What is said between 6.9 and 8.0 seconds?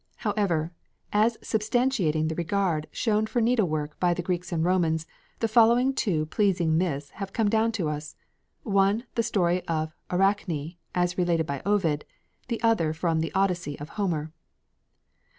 have come down to